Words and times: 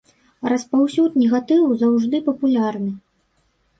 Распаўсюд 0.53 1.19
негатыву 1.23 1.69
заўжды 1.85 2.23
папулярны. 2.31 2.91